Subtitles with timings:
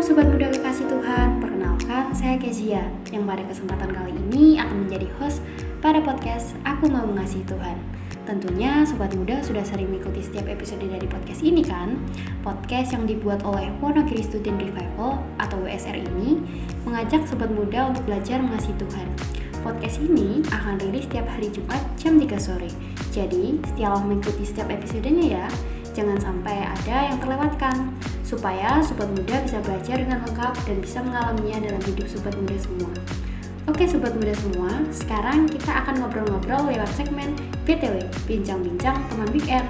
[0.00, 5.44] Sobat Muda Kekasih Tuhan, perkenalkan saya Kezia yang pada kesempatan kali ini akan menjadi host
[5.84, 7.76] pada podcast Aku Mau Mengasihi Tuhan.
[8.24, 12.00] Tentunya Sobat Muda sudah sering mengikuti setiap episode dari podcast ini kan?
[12.40, 16.40] Podcast yang dibuat oleh Wonogiri Student Revival atau WSR ini
[16.88, 19.04] mengajak Sobat Muda untuk belajar mengasihi Tuhan.
[19.60, 22.72] Podcast ini akan rilis setiap hari Jumat jam 3 sore.
[23.12, 25.46] Jadi, setiaplah mengikuti setiap episodenya ya.
[26.00, 27.92] Jangan sampai ada yang terlewatkan
[28.24, 32.88] supaya sobat muda bisa belajar dengan lengkap dan bisa mengalaminya dalam hidup sobat muda semua.
[33.68, 37.36] Oke sobat muda semua, sekarang kita akan ngobrol-ngobrol lewat segmen
[37.68, 39.68] BTW, Bincang-Bincang Teman Weekend.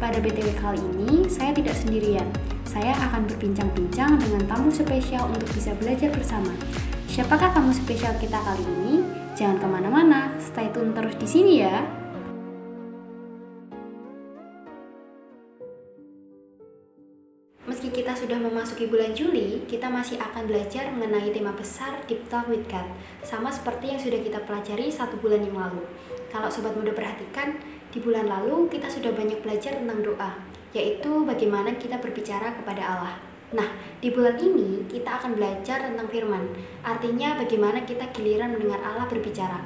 [0.00, 2.24] Pada BTW kali ini, saya tidak sendirian.
[2.64, 6.56] Saya akan berbincang-bincang dengan tamu spesial untuk bisa belajar bersama.
[7.04, 9.04] Siapakah tamu spesial kita kali ini?
[9.36, 11.84] Jangan ke mana-mana, stay tune terus di sini ya.
[18.76, 22.84] Memasuki bulan Juli, kita masih akan belajar mengenai tema besar Deep Talk with God,
[23.24, 25.80] sama seperti yang sudah kita pelajari satu bulan yang lalu.
[26.28, 27.56] Kalau sobat muda perhatikan,
[27.88, 30.36] di bulan lalu kita sudah banyak belajar tentang doa,
[30.76, 33.16] yaitu bagaimana kita berbicara kepada Allah.
[33.56, 33.64] Nah,
[34.04, 36.44] di bulan ini kita akan belajar tentang firman,
[36.84, 39.56] artinya bagaimana kita giliran mendengar Allah berbicara.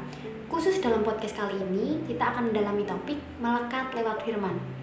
[0.47, 4.80] Khusus dalam podcast kali ini, kita akan mendalami topik melekat lewat firman.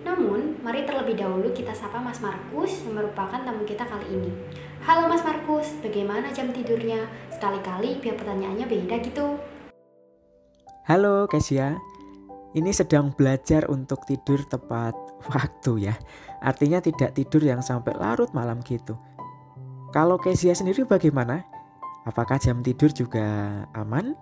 [0.00, 4.32] Namun, mari terlebih dahulu kita sapa Mas Markus yang merupakan tamu kita kali ini.
[4.80, 7.04] Halo Mas Markus, bagaimana jam tidurnya?
[7.28, 9.36] Sekali-kali biar pertanyaannya beda gitu.
[10.88, 11.76] Halo Kesia,
[12.56, 14.96] ini sedang belajar untuk tidur tepat
[15.28, 15.94] waktu ya.
[16.40, 18.96] Artinya tidak tidur yang sampai larut malam gitu.
[19.92, 21.44] Kalau Kesia sendiri bagaimana?
[22.08, 23.26] Apakah jam tidur juga
[23.76, 24.16] aman?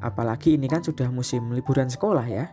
[0.00, 2.48] Apalagi ini kan sudah musim liburan sekolah ya.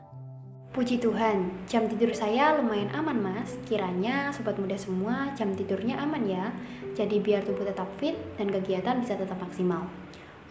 [0.76, 3.56] Puji Tuhan, jam tidur saya lumayan aman mas.
[3.64, 6.52] Kiranya sobat muda semua jam tidurnya aman ya.
[7.00, 9.88] Jadi biar tubuh tetap fit dan kegiatan bisa tetap maksimal.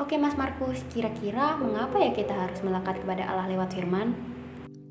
[0.01, 4.17] Oke mas Markus, kira-kira mengapa ya kita harus melekat kepada Allah lewat firman?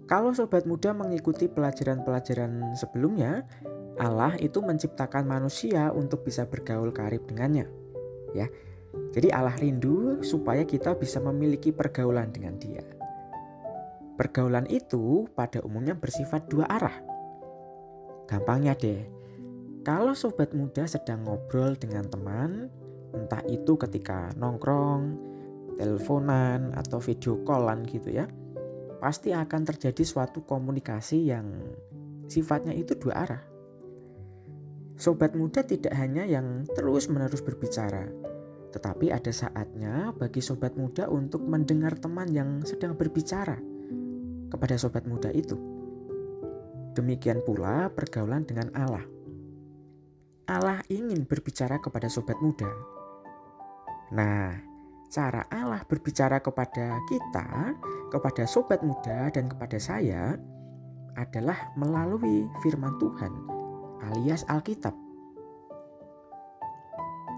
[0.05, 3.49] Kalau sobat muda mengikuti pelajaran-pelajaran sebelumnya,
[3.97, 7.65] Allah itu menciptakan manusia untuk bisa bergaul karib dengannya.
[8.37, 8.53] Ya.
[9.17, 13.02] Jadi Allah rindu supaya kita bisa memiliki pergaulan dengan Dia.
[14.13, 16.93] Pergaulan itu pada umumnya bersifat dua arah.
[18.29, 19.01] Gampangnya deh,
[19.81, 22.69] kalau sobat muda sedang ngobrol dengan teman,
[23.09, 25.17] entah itu ketika nongkrong,
[25.81, 28.29] teleponan, atau video callan gitu ya,
[29.01, 31.49] pasti akan terjadi suatu komunikasi yang
[32.29, 33.43] sifatnya itu dua arah.
[34.93, 38.13] Sobat muda tidak hanya yang terus-menerus berbicara,
[38.69, 43.72] tetapi ada saatnya bagi sobat muda untuk mendengar teman yang sedang berbicara
[44.53, 45.57] kepada sobat muda itu.
[46.93, 49.01] Demikian pula pergaulan dengan Allah.
[50.45, 52.69] Allah ingin berbicara kepada sobat muda.
[54.13, 54.53] Nah,
[55.09, 57.73] cara Allah berbicara kepada kita,
[58.13, 60.37] kepada sobat muda, dan kepada saya
[61.17, 63.33] adalah melalui firman Tuhan
[64.13, 64.93] alias Alkitab.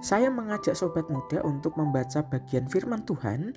[0.03, 3.55] Saya mengajak sobat muda untuk membaca bagian firman Tuhan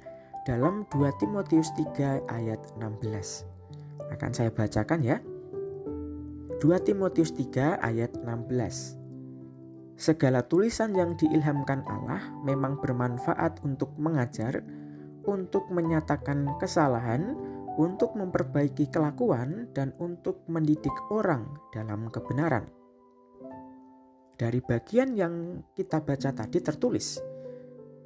[0.48, 3.44] dalam 2 Timotius 3 ayat 16.
[4.08, 5.20] Akan saya bacakan ya.
[6.56, 8.96] 2 Timotius 3 ayat 16.
[10.00, 14.64] Segala tulisan yang diilhamkan Allah memang bermanfaat untuk mengajar,
[15.28, 17.36] untuk menyatakan kesalahan,
[17.76, 21.44] untuk memperbaiki kelakuan, dan untuk mendidik orang
[21.76, 22.72] dalam kebenaran.
[24.40, 27.20] Dari bagian yang kita baca tadi tertulis,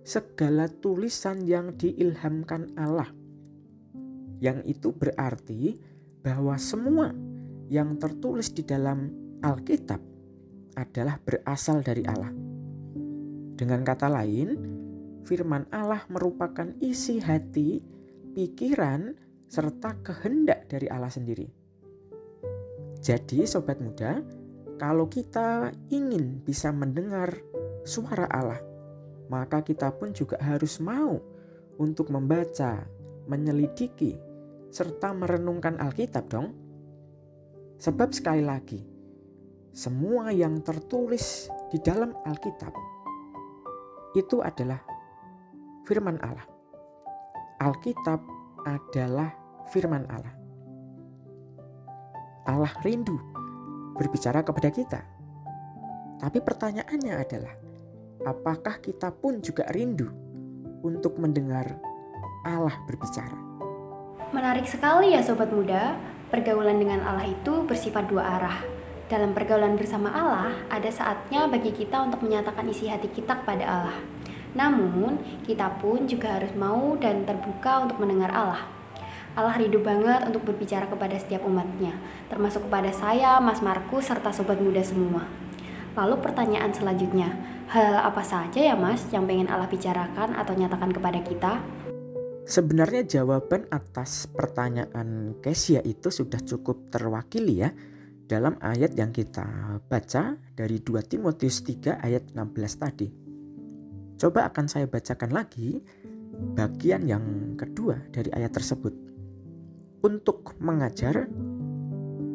[0.03, 3.11] segala tulisan yang diilhamkan Allah.
[4.43, 5.79] Yang itu berarti
[6.23, 7.15] bahwa semua
[7.71, 9.11] yang tertulis di dalam
[9.43, 10.03] Alkitab
[10.75, 12.31] adalah berasal dari Allah.
[13.55, 14.59] Dengan kata lain,
[15.23, 17.79] firman Allah merupakan isi hati,
[18.35, 19.15] pikiran,
[19.47, 21.47] serta kehendak dari Allah sendiri.
[23.03, 24.23] Jadi, sobat muda,
[24.79, 27.35] kalau kita ingin bisa mendengar
[27.83, 28.72] suara Allah,
[29.33, 31.17] maka kita pun juga harus mau
[31.81, 32.85] untuk membaca,
[33.25, 34.21] menyelidiki,
[34.69, 36.53] serta merenungkan Alkitab dong.
[37.81, 38.85] Sebab sekali lagi,
[39.73, 42.77] semua yang tertulis di dalam Alkitab
[44.13, 44.85] itu adalah
[45.89, 46.45] firman Allah.
[47.57, 48.21] Alkitab
[48.69, 49.33] adalah
[49.73, 50.37] firman Allah.
[52.45, 53.17] Allah rindu
[53.97, 55.01] berbicara kepada kita.
[56.21, 57.55] Tapi pertanyaannya adalah,
[58.23, 60.11] apakah kita pun juga rindu
[60.83, 61.79] untuk mendengar
[62.47, 63.35] Allah berbicara?
[64.33, 65.99] Menarik sekali ya sobat muda,
[66.33, 68.59] pergaulan dengan Allah itu bersifat dua arah.
[69.13, 73.99] dalam pergaulan bersama Allah, ada saatnya bagi kita untuk menyatakan isi hati kita kepada Allah.
[74.57, 78.65] Namun, kita pun juga harus mau dan terbuka untuk mendengar Allah.
[79.37, 81.93] Allah rindu banget untuk berbicara kepada setiap umatnya,
[82.33, 85.29] termasuk kepada saya, Mas Markus, serta sobat muda semua.
[85.93, 87.37] Lalu pertanyaan selanjutnya,
[87.71, 91.53] hal apa saja ya Mas yang pengen Allah bicarakan atau nyatakan kepada kita?
[92.43, 97.71] Sebenarnya jawaban atas pertanyaan Kesia itu sudah cukup terwakili ya
[98.27, 99.47] dalam ayat yang kita
[99.87, 103.09] baca dari 2 Timotius 3 ayat 16 tadi.
[104.19, 105.79] Coba akan saya bacakan lagi
[106.59, 108.95] bagian yang kedua dari ayat tersebut.
[110.03, 111.31] Untuk mengajar,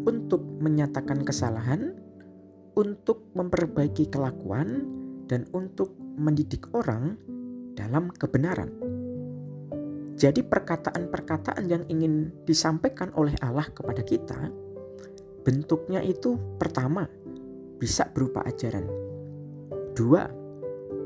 [0.07, 2.00] untuk menyatakan kesalahan,
[2.80, 4.88] untuk memperbaiki kelakuan,
[5.27, 7.19] dan untuk mendidik orang
[7.75, 8.71] dalam kebenaran.
[10.18, 14.50] Jadi perkataan-perkataan yang ingin disampaikan oleh Allah kepada kita
[15.47, 17.07] Bentuknya itu pertama
[17.79, 18.83] bisa berupa ajaran.
[19.95, 20.27] Dua,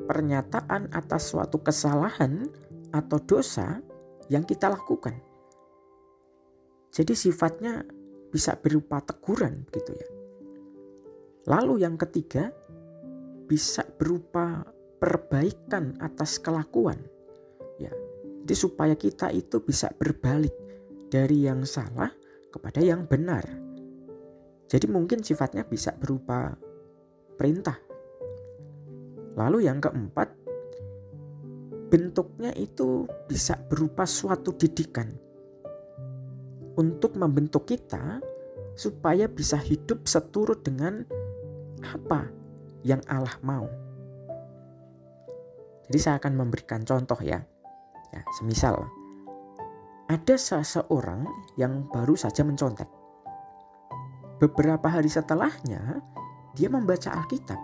[0.10, 2.50] pernyataan atas suatu kesalahan
[2.90, 3.86] atau dosa
[4.34, 5.14] yang kita lakukan.
[6.90, 7.86] Jadi sifatnya
[8.34, 10.10] bisa berupa teguran gitu ya.
[11.46, 12.50] Lalu yang ketiga
[13.52, 14.64] bisa berupa
[15.04, 17.04] perbaikan atas kelakuan.
[17.76, 17.92] Ya.
[18.48, 20.56] Jadi supaya kita itu bisa berbalik
[21.12, 22.16] dari yang salah
[22.56, 23.44] kepada yang benar
[24.72, 26.56] jadi mungkin sifatnya bisa berupa
[27.36, 27.76] perintah.
[29.36, 30.32] Lalu yang keempat,
[31.92, 35.12] bentuknya itu bisa berupa suatu didikan
[36.80, 38.24] untuk membentuk kita
[38.80, 41.04] supaya bisa hidup seturut dengan
[41.84, 42.32] apa
[42.82, 43.66] yang Allah mau.
[45.90, 47.42] Jadi saya akan memberikan contoh ya.
[48.12, 49.02] Ya, semisal
[50.12, 51.24] ada seseorang
[51.56, 52.92] yang baru saja mencontek.
[54.44, 56.04] Beberapa hari setelahnya,
[56.52, 57.56] dia membaca Alkitab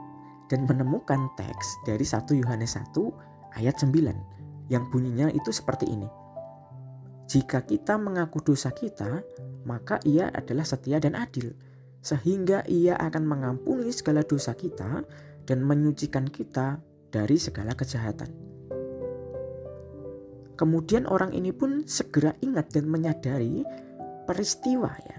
[0.47, 6.07] dan menemukan teks dari 1 Yohanes 1 ayat 9 yang bunyinya itu seperti ini.
[7.27, 9.19] Jika kita mengaku dosa kita,
[9.67, 11.51] maka ia adalah setia dan adil,
[12.01, 15.03] sehingga ia akan mengampuni segala dosa kita
[15.47, 16.79] dan menyucikan kita
[17.11, 18.29] dari segala kejahatan.
[20.57, 23.61] Kemudian orang ini pun segera ingat dan menyadari
[24.25, 25.17] peristiwa ya,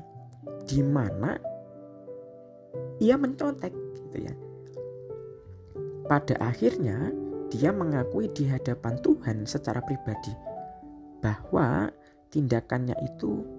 [0.66, 1.38] di mana
[2.98, 4.34] ia mencontek gitu ya.
[6.10, 7.14] Pada akhirnya
[7.48, 10.34] dia mengakui di hadapan Tuhan secara pribadi
[11.22, 11.88] bahwa
[12.34, 13.57] tindakannya itu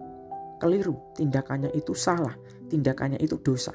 [0.59, 2.35] keliru, tindakannya itu salah,
[2.67, 3.73] tindakannya itu dosa.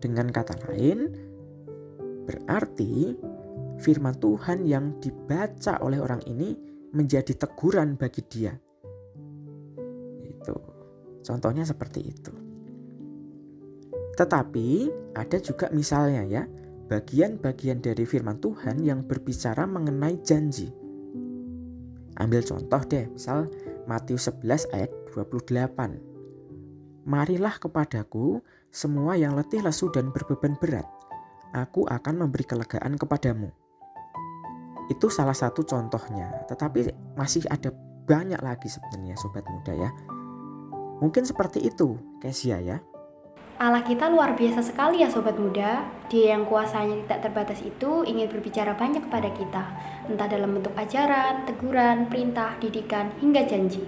[0.00, 1.12] Dengan kata lain,
[2.24, 3.16] berarti
[3.80, 6.56] firman Tuhan yang dibaca oleh orang ini
[6.92, 8.52] menjadi teguran bagi dia.
[10.24, 10.56] Itu.
[11.20, 12.32] Contohnya seperti itu.
[14.16, 14.68] Tetapi
[15.16, 16.42] ada juga misalnya ya,
[16.90, 20.68] bagian-bagian dari firman Tuhan yang berbicara mengenai janji.
[22.20, 23.48] Ambil contoh deh, misal
[23.88, 27.06] Matius 11 ayat 28.
[27.08, 30.86] Marilah kepadaku semua yang letih lesu dan berbeban berat.
[31.56, 33.50] Aku akan memberi kelegaan kepadamu.
[34.90, 37.70] Itu salah satu contohnya, tetapi masih ada
[38.06, 39.90] banyak lagi sebenarnya sobat muda ya.
[40.98, 42.78] Mungkin seperti itu, Kesia ya.
[43.60, 45.84] Allah kita luar biasa sekali ya sobat muda.
[46.08, 49.62] Dia yang kuasanya tidak terbatas itu ingin berbicara banyak kepada kita,
[50.08, 53.84] entah dalam bentuk ajaran, teguran, perintah, didikan, hingga janji.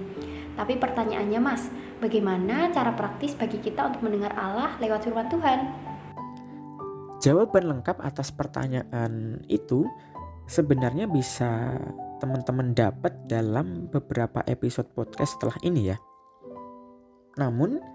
[0.60, 1.72] Tapi pertanyaannya mas,
[2.04, 5.58] bagaimana cara praktis bagi kita untuk mendengar Allah lewat firman Tuhan?
[7.24, 9.88] Jawaban lengkap atas pertanyaan itu
[10.52, 11.80] sebenarnya bisa
[12.20, 15.96] teman-teman dapat dalam beberapa episode podcast setelah ini ya.
[17.40, 17.91] Namun,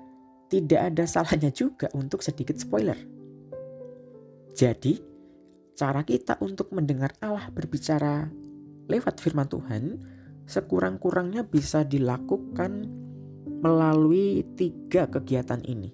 [0.47, 2.97] tidak ada salahnya juga untuk sedikit spoiler.
[4.57, 4.97] Jadi,
[5.77, 8.25] cara kita untuk mendengar Allah berbicara
[8.87, 9.83] lewat firman Tuhan
[10.47, 12.87] sekurang-kurangnya bisa dilakukan
[13.59, 15.91] melalui tiga kegiatan ini.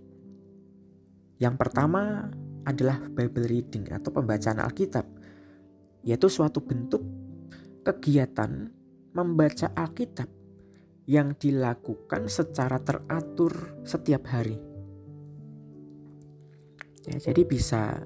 [1.41, 2.29] Yang pertama
[2.63, 5.03] adalah Bible reading atau pembacaan Alkitab,
[6.05, 7.03] yaitu suatu bentuk
[7.83, 8.71] kegiatan
[9.11, 10.29] membaca Alkitab
[11.03, 13.51] yang dilakukan secara teratur
[13.83, 14.55] setiap hari.
[17.03, 17.99] Ya, jadi bisa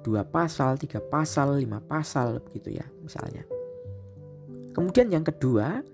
[0.00, 3.44] dua pasal, tiga pasal, lima pasal begitu ya misalnya.
[4.72, 5.84] Kemudian yang kedua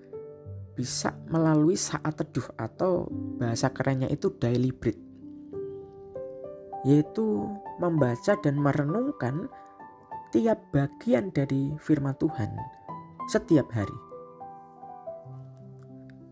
[0.74, 4.98] bisa melalui saat teduh atau bahasa kerennya itu daily bread.
[6.84, 7.48] Yaitu
[7.80, 9.48] membaca dan merenungkan
[10.30, 12.52] tiap bagian dari firman Tuhan
[13.30, 14.03] setiap hari.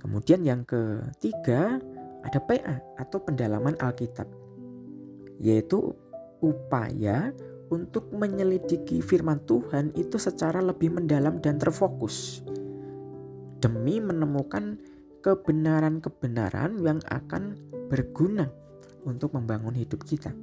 [0.03, 1.79] Kemudian yang ketiga
[2.27, 4.27] ada PA atau pendalaman Alkitab.
[5.43, 5.91] yaitu
[6.39, 7.35] upaya
[7.67, 12.47] untuk menyelidiki firman Tuhan itu secara lebih mendalam dan terfokus
[13.59, 14.79] demi menemukan
[15.23, 18.51] kebenaran-kebenaran yang akan berguna
[19.07, 20.35] untuk membangun hidup kita.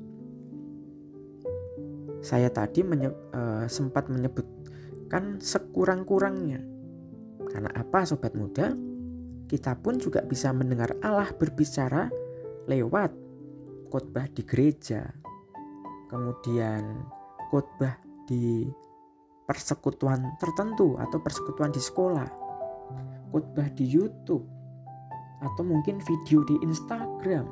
[2.20, 6.64] Saya tadi menye uh, sempat menyebutkan sekurang-kurangnya.
[7.52, 8.76] Karena apa sobat muda?
[9.50, 12.06] Kita pun juga bisa mendengar Allah berbicara
[12.70, 13.10] lewat
[13.90, 15.10] khotbah di gereja,
[16.14, 17.02] kemudian
[17.50, 17.98] khotbah
[18.30, 18.70] di
[19.50, 22.30] persekutuan tertentu atau persekutuan di sekolah,
[23.34, 24.46] khotbah di YouTube,
[25.42, 27.50] atau mungkin video di Instagram,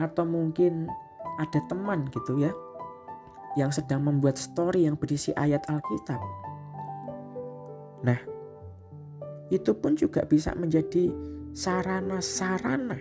[0.00, 0.88] atau mungkin
[1.36, 2.52] ada teman gitu ya
[3.60, 6.18] yang sedang membuat story yang berisi ayat Alkitab.
[8.02, 8.33] Nah,
[9.54, 11.10] itu pun juga bisa menjadi
[11.54, 12.98] sarana-sarana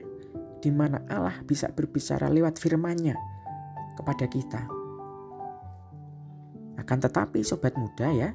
[0.64, 3.18] di mana Allah bisa berbicara lewat firman-Nya
[4.00, 4.62] kepada kita.
[6.80, 8.30] Akan tetapi sobat muda ya,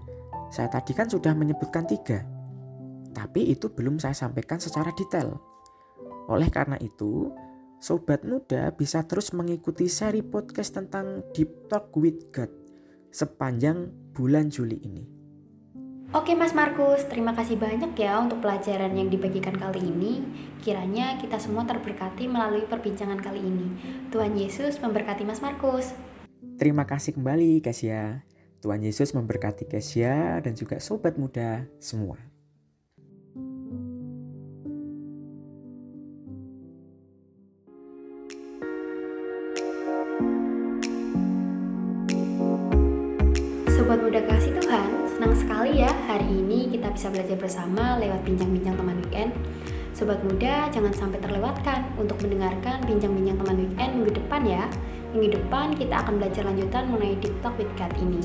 [0.52, 2.20] saya tadi kan sudah menyebutkan tiga.
[3.16, 5.40] Tapi itu belum saya sampaikan secara detail.
[6.28, 7.32] Oleh karena itu,
[7.80, 12.52] sobat muda bisa terus mengikuti seri podcast tentang Deep Talk with God
[13.08, 15.17] sepanjang bulan Juli ini.
[16.08, 20.24] Oke Mas Markus, terima kasih banyak ya untuk pelajaran yang dibagikan kali ini.
[20.64, 23.68] Kiranya kita semua terberkati melalui perbincangan kali ini.
[24.08, 25.92] Tuhan Yesus memberkati Mas Markus.
[26.56, 28.24] Terima kasih kembali Kesia.
[28.64, 32.16] Tuhan Yesus memberkati Kesia dan juga sobat muda semua.
[43.76, 48.78] Sobat muda kasih Tuhan, senang sekali ya hari ini kita bisa belajar bersama lewat bincang-bincang
[48.78, 49.34] teman weekend.
[49.90, 54.70] Sobat muda jangan sampai terlewatkan untuk mendengarkan bincang-bincang teman weekend minggu depan ya.
[55.10, 58.22] Minggu depan kita akan belajar lanjutan mengenai Deep Talk with God ini.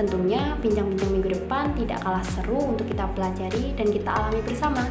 [0.00, 4.88] Tentunya bincang-bincang minggu depan tidak kalah seru untuk kita pelajari dan kita alami bersama.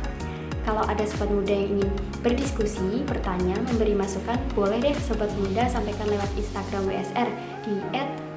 [0.69, 1.89] Kalau ada sobat muda yang ingin
[2.21, 7.29] berdiskusi, bertanya, memberi masukan, boleh deh sobat muda sampaikan lewat Instagram WSR
[7.65, 7.73] di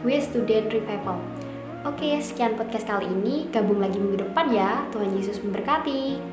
[0.00, 1.20] @wstudentrevival.
[1.82, 3.50] Oke, sekian podcast kali ini.
[3.50, 4.86] Gabung lagi minggu depan ya.
[4.94, 6.31] Tuhan Yesus memberkati.